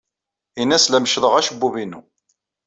Ini-as 0.61 0.85
la 0.89 0.99
meccḍeɣ 1.01 1.33
acebbub-inu. 1.35 2.01